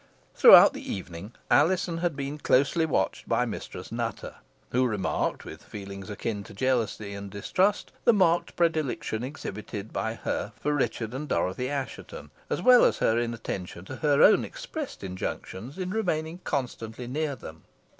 Throughout 0.33 0.73
the 0.73 0.81
evening 0.91 1.33
Alizon 1.51 1.99
had 1.99 2.15
been 2.15 2.39
closely 2.39 2.87
watched 2.87 3.29
by 3.29 3.45
Mistress 3.45 3.91
Nutter, 3.91 4.33
who 4.71 4.87
remarked, 4.87 5.45
with 5.45 5.61
feelings 5.63 6.09
akin 6.09 6.43
to 6.45 6.55
jealousy 6.55 7.13
and 7.13 7.29
distrust, 7.29 7.91
the 8.03 8.11
marked 8.11 8.55
predilection 8.55 9.23
exhibited 9.23 9.93
by 9.93 10.15
her 10.15 10.53
for 10.59 10.73
Richard 10.73 11.13
and 11.13 11.27
Dorothy 11.29 11.69
Assheton, 11.69 12.31
as 12.49 12.63
well 12.63 12.83
as 12.83 12.97
her 12.97 13.19
inattention 13.19 13.85
to 13.85 13.97
her 13.97 14.23
own 14.23 14.43
expressed 14.43 15.03
injunctions 15.03 15.77
in 15.77 15.91
remaining 15.91 16.39
constantly 16.43 17.05
near 17.05 17.35
them. 17.35 17.65